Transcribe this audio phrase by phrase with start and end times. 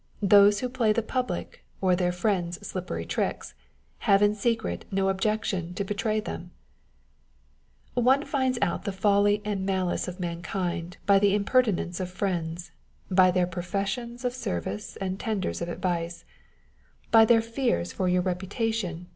[0.23, 3.53] Those who play the public or their friends slippery tricks,
[3.99, 6.49] have in secret no objection to betray them.
[7.93, 12.71] One finds out the folly and malice of mankind by the impertinence of friends
[13.11, 18.09] â€" by their professions of service and tenders of advice â€" by their fears for
[18.09, 19.07] your reputation 106 On the Spirit of Obligations.